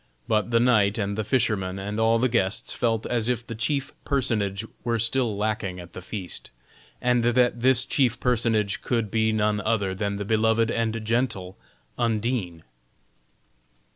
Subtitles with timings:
[0.27, 3.93] But the knight and the fisherman and all the guests felt as if the chief
[4.03, 6.49] personage were still lacking at the feast,
[6.99, 11.55] and that this chief personage could be none other than the loved and gentle
[11.99, 12.63] Undine.